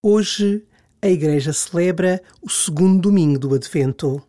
Hoje, 0.00 0.64
a 1.02 1.08
Igreja 1.08 1.52
celebra 1.52 2.22
o 2.40 2.48
segundo 2.48 3.00
domingo 3.00 3.36
do 3.36 3.52
Advento. 3.52 4.22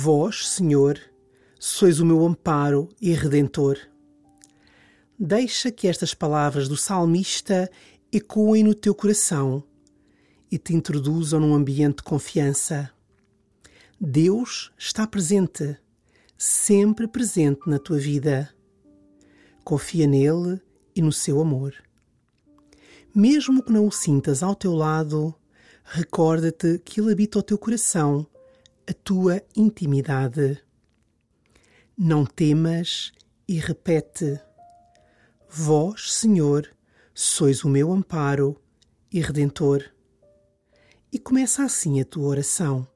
Vós, 0.00 0.48
Senhor, 0.48 0.96
sois 1.58 1.98
o 1.98 2.06
meu 2.06 2.24
amparo 2.24 2.88
e 3.00 3.12
redentor. 3.12 3.76
Deixa 5.18 5.72
que 5.72 5.88
estas 5.88 6.14
palavras 6.14 6.68
do 6.68 6.76
salmista 6.76 7.68
ecoem 8.12 8.62
no 8.62 8.76
teu 8.76 8.94
coração 8.94 9.60
e 10.48 10.56
te 10.56 10.72
introduzam 10.72 11.40
num 11.40 11.52
ambiente 11.52 11.96
de 11.96 12.02
confiança. 12.04 12.92
Deus 14.00 14.70
está 14.78 15.04
presente, 15.04 15.76
sempre 16.38 17.08
presente 17.08 17.68
na 17.68 17.80
tua 17.80 17.98
vida. 17.98 18.54
Confia 19.64 20.06
nele 20.06 20.60
e 20.94 21.02
no 21.02 21.10
seu 21.10 21.40
amor. 21.40 21.74
Mesmo 23.12 23.64
que 23.64 23.72
não 23.72 23.88
o 23.88 23.90
sintas 23.90 24.44
ao 24.44 24.54
teu 24.54 24.74
lado, 24.74 25.34
recorda-te 25.82 26.78
que 26.84 27.00
ele 27.00 27.10
habita 27.10 27.40
o 27.40 27.42
teu 27.42 27.58
coração 27.58 28.28
a 28.88 28.94
tua 28.94 29.42
intimidade. 29.54 30.58
Não 31.96 32.24
temas 32.24 33.12
e 33.46 33.58
repete: 33.58 34.40
Vós, 35.46 36.10
Senhor, 36.14 36.74
sois 37.12 37.64
o 37.64 37.68
meu 37.68 37.92
amparo 37.92 38.58
e 39.12 39.20
redentor. 39.20 39.84
E 41.12 41.18
começa 41.18 41.64
assim 41.64 42.00
a 42.00 42.04
tua 42.04 42.28
oração. 42.28 42.88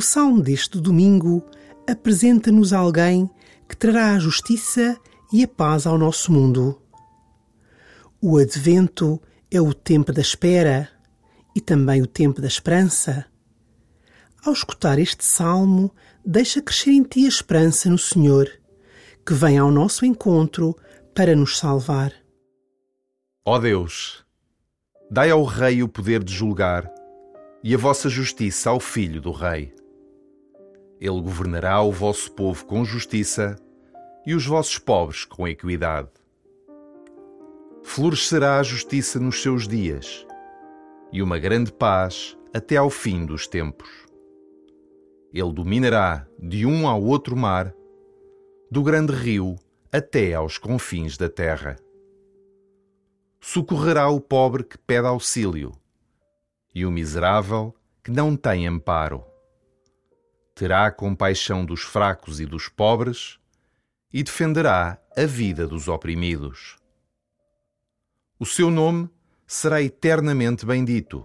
O 0.00 0.02
salmo 0.02 0.40
deste 0.40 0.80
domingo 0.80 1.44
apresenta-nos 1.86 2.72
alguém 2.72 3.28
que 3.68 3.76
trará 3.76 4.14
a 4.14 4.18
justiça 4.18 4.98
e 5.30 5.44
a 5.44 5.46
paz 5.46 5.86
ao 5.86 5.98
nosso 5.98 6.32
mundo. 6.32 6.80
O 8.18 8.38
advento 8.38 9.20
é 9.50 9.60
o 9.60 9.74
tempo 9.74 10.10
da 10.10 10.22
espera 10.22 10.88
e 11.54 11.60
também 11.60 12.00
o 12.00 12.06
tempo 12.06 12.40
da 12.40 12.48
esperança. 12.48 13.26
Ao 14.42 14.54
escutar 14.54 14.98
este 14.98 15.22
salmo, 15.22 15.94
deixa 16.24 16.62
crescer 16.62 16.92
em 16.92 17.02
ti 17.02 17.26
a 17.26 17.28
esperança 17.28 17.90
no 17.90 17.98
Senhor, 17.98 18.50
que 19.26 19.34
vem 19.34 19.58
ao 19.58 19.70
nosso 19.70 20.06
encontro 20.06 20.74
para 21.14 21.36
nos 21.36 21.58
salvar. 21.58 22.10
Ó 23.44 23.58
Deus, 23.58 24.24
dai 25.10 25.28
ao 25.28 25.44
Rei 25.44 25.82
o 25.82 25.88
poder 25.88 26.24
de 26.24 26.32
julgar 26.32 26.90
e 27.62 27.74
a 27.74 27.76
vossa 27.76 28.08
justiça 28.08 28.70
ao 28.70 28.80
Filho 28.80 29.20
do 29.20 29.30
Rei. 29.30 29.78
Ele 31.00 31.22
governará 31.22 31.80
o 31.80 31.90
vosso 31.90 32.30
povo 32.32 32.66
com 32.66 32.84
justiça 32.84 33.56
e 34.26 34.34
os 34.34 34.44
vossos 34.44 34.76
pobres 34.76 35.24
com 35.24 35.48
equidade. 35.48 36.10
Florescerá 37.82 38.58
a 38.58 38.62
justiça 38.62 39.18
nos 39.18 39.40
seus 39.40 39.66
dias 39.66 40.26
e 41.10 41.22
uma 41.22 41.38
grande 41.38 41.72
paz 41.72 42.36
até 42.52 42.76
ao 42.76 42.90
fim 42.90 43.24
dos 43.24 43.46
tempos. 43.46 43.88
Ele 45.32 45.52
dominará 45.54 46.26
de 46.38 46.66
um 46.66 46.86
ao 46.86 47.02
outro 47.02 47.34
mar, 47.34 47.72
do 48.70 48.82
grande 48.82 49.14
rio 49.14 49.56
até 49.90 50.34
aos 50.34 50.58
confins 50.58 51.16
da 51.16 51.30
terra. 51.30 51.76
Socorrerá 53.40 54.10
o 54.10 54.20
pobre 54.20 54.64
que 54.64 54.76
pede 54.76 55.06
auxílio 55.06 55.72
e 56.74 56.84
o 56.84 56.90
miserável 56.90 57.74
que 58.04 58.10
não 58.10 58.36
tem 58.36 58.66
amparo 58.66 59.29
terá 60.60 60.90
compaixão 60.90 61.64
dos 61.64 61.80
fracos 61.80 62.38
e 62.38 62.44
dos 62.44 62.68
pobres 62.68 63.38
e 64.12 64.22
defenderá 64.22 65.00
a 65.16 65.24
vida 65.24 65.66
dos 65.66 65.88
oprimidos. 65.88 66.76
O 68.38 68.44
seu 68.44 68.70
nome 68.70 69.08
será 69.46 69.80
eternamente 69.80 70.66
bendito 70.66 71.24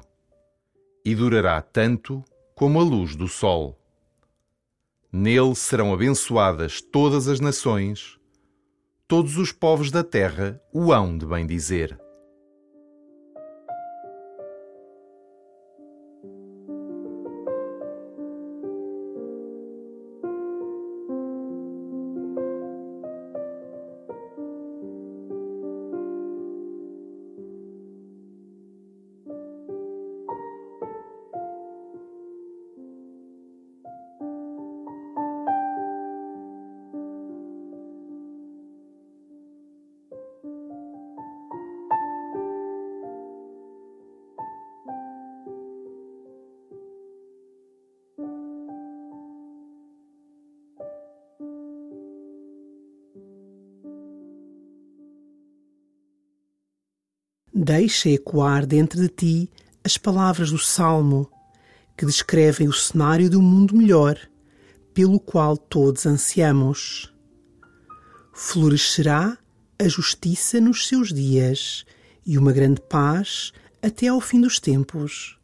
e 1.04 1.14
durará 1.14 1.62
tanto 1.62 2.24
como 2.56 2.80
a 2.80 2.84
luz 2.84 3.14
do 3.14 3.28
sol. 3.28 3.78
Nele 5.12 5.54
serão 5.54 5.94
abençoadas 5.94 6.80
todas 6.80 7.28
as 7.28 7.42
nações, 7.42 8.18
todos 9.06 9.38
os 9.38 9.52
povos 9.52 9.92
da 9.92 10.02
terra 10.02 10.62
o 10.72 10.94
hão 10.94 11.18
de 11.18 11.26
bem 11.26 11.46
Deixa 57.58 58.10
ecoar 58.10 58.66
dentro 58.66 59.00
de 59.00 59.08
ti 59.08 59.52
as 59.82 59.98
palavras 59.98 60.52
do 60.52 60.60
Salmo, 60.60 61.32
que 61.98 62.06
descrevem 62.06 62.68
o 62.68 62.74
cenário 62.74 63.30
um 63.38 63.42
mundo 63.42 63.78
melhor, 63.78 64.20
pelo 64.94 65.22
qual 65.22 65.56
todos 65.56 66.06
ansiamos. 66.06 67.14
Florescerá 68.34 69.38
a 69.80 69.88
justiça 69.88 70.60
nos 70.60 70.86
seus 70.86 71.14
dias 71.14 71.86
e 72.26 72.38
uma 72.38 72.52
grande 72.52 72.82
paz 72.82 73.54
até 73.82 74.10
ao 74.10 74.20
fim 74.20 74.42
dos 74.42 74.60
tempos. 74.60 75.38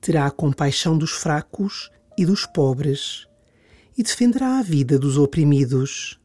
Terá 0.00 0.30
compaixão 0.30 0.96
dos 0.96 1.10
fracos 1.10 1.90
e 2.16 2.24
dos 2.24 2.46
pobres 2.46 3.26
e 3.98 4.02
defenderá 4.02 4.60
a 4.60 4.62
vida 4.62 4.98
dos 4.98 5.18
oprimidos. 5.18 6.18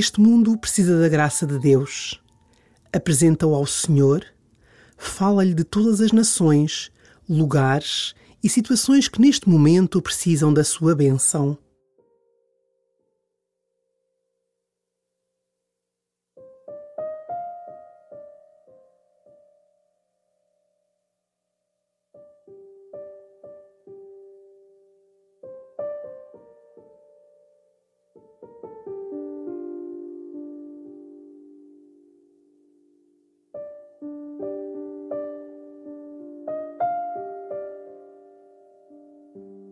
Este 0.00 0.18
mundo 0.18 0.56
precisa 0.56 0.98
da 0.98 1.10
graça 1.10 1.46
de 1.46 1.58
Deus. 1.58 2.18
Apresenta-o 2.90 3.54
ao 3.54 3.66
Senhor, 3.66 4.24
fala-lhe 4.96 5.52
de 5.52 5.62
todas 5.62 6.00
as 6.00 6.10
nações, 6.10 6.90
lugares 7.28 8.14
e 8.42 8.48
situações 8.48 9.08
que 9.08 9.20
neste 9.20 9.46
momento 9.46 10.00
precisam 10.00 10.54
da 10.54 10.64
sua 10.64 10.94
bênção. 10.94 11.58
you. 39.36 39.69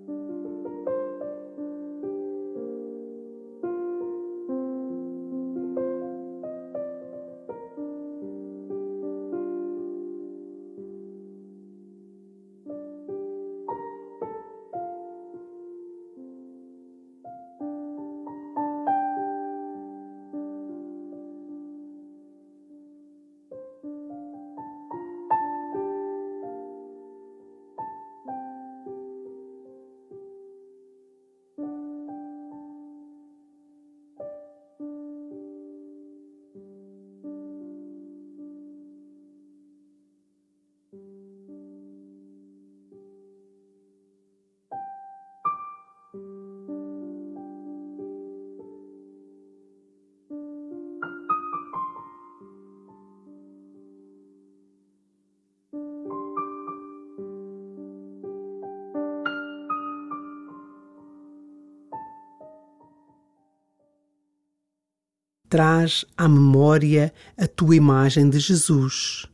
Traz 65.49 66.05
à 66.17 66.29
memória 66.29 67.13
a 67.37 67.47
tua 67.47 67.75
imagem 67.75 68.29
de 68.29 68.39
Jesus, 68.39 69.27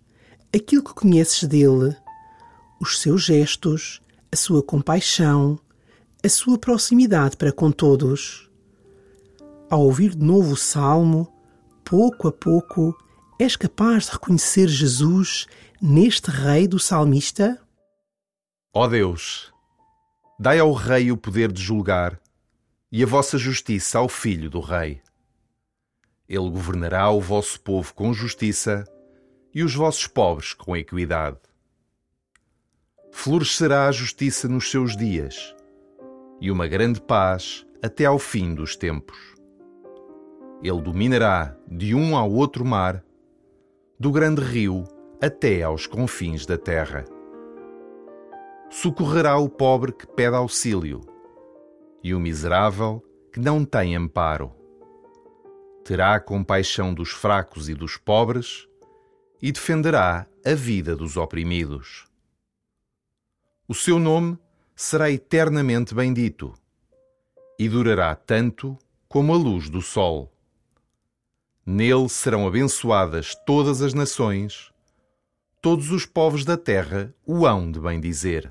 aquilo 0.55 0.85
que 0.85 0.95
conheces 0.95 1.45
dele, 1.45 1.97
os 2.81 3.01
seus 3.01 3.25
gestos, 3.25 4.01
a 4.31 4.37
sua 4.37 4.63
compaixão, 4.63 5.59
a 6.25 6.29
sua 6.29 6.59
proximidade 6.59 7.37
para 7.37 7.53
com 7.53 7.71
todos. 7.71 8.51
Ao 9.69 9.81
ouvir 9.81 10.15
de 10.15 10.25
novo 10.25 10.53
o 10.53 10.57
salmo, 10.57 11.33
pouco 11.85 12.29
a 12.29 12.33
pouco 12.33 12.97
és 13.39 13.57
capaz 13.57 14.07
de 14.07 14.13
reconhecer 14.13 14.69
Jesus 14.69 15.47
neste 15.83 16.31
rei 16.31 16.69
do 16.69 16.79
salmista? 16.79 17.61
Ó 18.73 18.87
Deus, 18.87 19.53
dai 20.39 20.61
ao 20.61 20.73
rei 20.73 21.11
o 21.11 21.17
poder 21.17 21.51
de 21.51 21.61
julgar 21.61 22.21
e 22.91 23.03
a 23.03 23.07
vossa 23.07 23.37
justiça 23.37 23.99
ao 23.99 24.09
filho 24.09 24.49
do 24.49 24.61
rei 24.61 25.03
Ele 26.29 26.51
governará 26.51 27.11
o 27.11 27.21
vosso 27.21 27.61
povo 27.61 27.95
com 27.95 28.13
justiça 28.13 28.85
e 29.55 29.63
os 29.63 29.75
vossos 29.75 30.07
pobres 30.07 30.53
com 30.53 30.77
equidade. 30.77 31.39
Florescerá 33.13 33.87
a 33.87 33.93
justiça 33.93 34.49
nos 34.49 34.71
seus 34.71 34.97
dias 34.97 35.55
e 36.41 36.51
uma 36.51 36.67
grande 36.67 37.01
paz 37.01 37.65
até 37.83 38.07
ao 38.07 38.19
fim 38.19 38.55
dos 38.55 38.75
tempos. 38.75 39.35
Ele 40.63 40.81
dominará 40.81 41.57
de 41.69 41.95
um 41.95 42.17
ao 42.17 42.31
outro 42.31 42.65
mar, 42.65 43.05
do 44.01 44.11
grande 44.11 44.41
rio 44.41 44.85
até 45.21 45.63
aos 45.63 45.87
confins 45.87 46.47
da 46.47 46.59
terra. 46.59 47.05
Socorrerá 48.71 49.39
o 49.39 49.49
pobre 49.49 49.93
que 49.93 50.07
pede 50.07 50.35
auxílio 50.35 51.03
e 52.03 52.15
o 52.15 52.21
miserável 52.21 53.03
que 53.33 53.39
não 53.39 53.65
tem 53.65 53.95
amparo. 53.95 54.53
Terá 55.85 56.19
compaixão 56.19 56.95
dos 56.95 57.11
fracos 57.11 57.69
e 57.69 57.75
dos 57.75 57.99
pobres 57.99 58.67
e 59.43 59.53
defenderá 59.53 60.27
a 60.43 60.55
vida 60.55 60.97
dos 60.97 61.19
oprimidos. 61.19 62.07
O 63.69 63.75
seu 63.75 63.99
nome 63.99 64.39
será 64.75 65.11
eternamente 65.11 65.95
bendito 65.95 66.55
e 67.59 67.69
durará 67.69 68.15
tanto 68.15 68.79
como 69.07 69.35
a 69.35 69.37
luz 69.37 69.69
do 69.69 69.83
sol. 69.83 70.33
Nele 71.67 72.09
serão 72.09 72.47
abençoadas 72.47 73.35
todas 73.47 73.83
as 73.83 73.93
nações, 73.93 74.73
todos 75.61 75.91
os 75.91 76.07
povos 76.07 76.47
da 76.47 76.57
terra 76.57 77.15
o 77.27 77.47
hão 77.47 77.71
de 77.71 77.79
bendizer. 77.79 78.51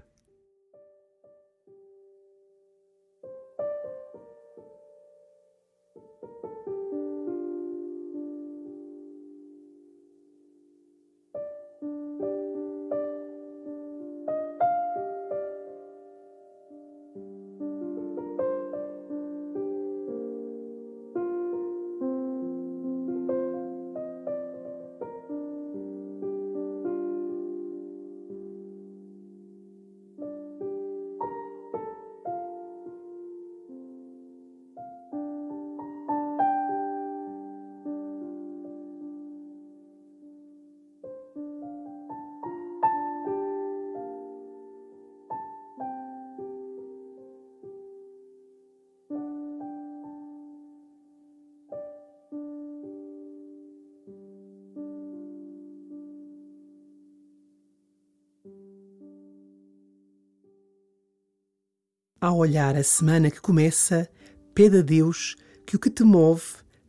Ao 62.23 62.37
olhar 62.37 62.73
a 62.77 62.83
semana 62.85 63.29
que 63.29 63.41
começa, 63.41 64.09
pede 64.55 64.77
a 64.77 64.81
Deus 64.81 65.35
que 65.65 65.75
o 65.75 65.79
que 65.79 65.89
te 65.89 66.05
move 66.05 66.41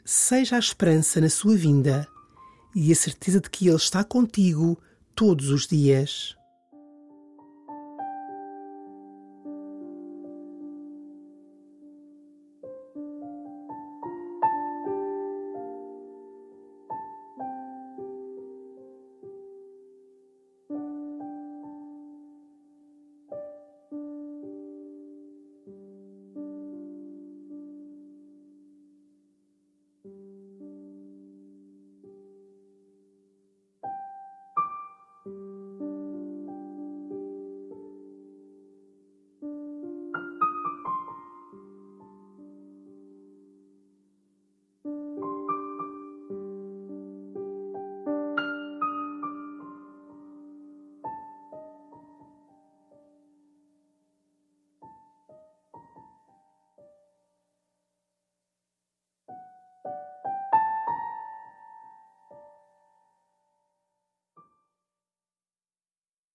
seja 0.05 0.55
a 0.55 0.61
esperança 0.61 1.21
na 1.21 1.29
sua 1.29 1.57
vinda 1.57 2.07
e 2.73 2.93
a 2.93 2.95
certeza 2.95 3.41
de 3.41 3.51
que 3.51 3.67
Ele 3.67 3.75
está 3.75 4.05
contigo 4.05 4.81
todos 5.13 5.49
os 5.49 5.67
dias. 5.67 6.37